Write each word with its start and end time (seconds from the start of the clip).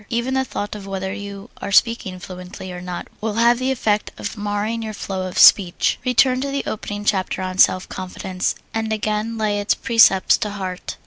Even 0.09 0.33
the 0.33 0.43
thought 0.43 0.73
of 0.73 0.87
whether 0.87 1.13
you 1.13 1.51
are 1.61 1.71
speaking 1.71 2.17
fluently 2.19 2.71
or 2.71 2.81
not 2.81 3.07
will 3.21 3.35
have 3.35 3.59
the 3.59 3.69
effect 3.69 4.09
of 4.17 4.35
marring 4.35 4.81
your 4.81 4.95
flow 4.95 5.27
of 5.27 5.37
speech. 5.37 5.99
Return 6.03 6.41
to 6.41 6.49
the 6.49 6.63
opening 6.65 7.05
chapter, 7.05 7.43
on 7.43 7.59
self 7.59 7.87
confidence, 7.87 8.55
and 8.73 8.91
again 8.91 9.37
lay 9.37 9.59
its 9.59 9.75
precepts 9.75 10.39
to 10.39 10.49
heart. 10.49 10.97